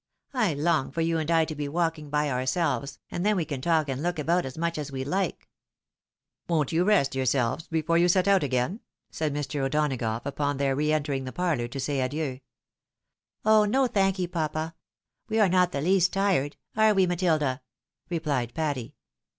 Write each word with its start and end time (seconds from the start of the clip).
I 0.33 0.55
long 0.55 0.89
for 0.89 1.01
you 1.01 1.19
and 1.19 1.29
I 1.29 1.45
to 1.45 1.53
be 1.53 1.67
walking 1.67 2.09
by 2.09 2.31
ourselves, 2.31 2.97
and 3.11 3.23
then 3.23 3.35
we 3.35 3.45
can 3.45 3.61
talk 3.61 3.87
and 3.87 4.01
look 4.01 4.17
about 4.17 4.47
as 4.47 4.57
much 4.57 4.79
as 4.79 4.91
we 4.91 5.03
like."" 5.03 5.47
Won't 6.49 6.71
you 6.71 6.83
rest 6.83 7.13
yourselves 7.13 7.67
before 7.67 7.99
you 7.99 8.07
set 8.07 8.27
out 8.27 8.41
again?" 8.41 8.79
said 9.11 9.31
Mr. 9.31 9.59
O'Donagough, 9.63 10.23
upon 10.25 10.57
their 10.57 10.75
re 10.75 10.91
entering 10.91 11.25
the 11.25 11.31
parlovir 11.31 11.69
to 11.69 11.79
say 11.79 12.01
adieu." 12.01 12.39
Oh 13.45 13.65
no, 13.65 13.85
thank 13.85 14.17
ye, 14.17 14.25
papa. 14.25 14.73
We 15.29 15.39
are 15.39 15.47
not 15.47 15.71
the 15.71 15.81
least 15.81 16.11
tired; 16.13 16.57
are 16.75 16.95
we, 16.95 17.05
Matilda?" 17.05 17.61
replied 18.09 18.55
Patty. 18.55 18.95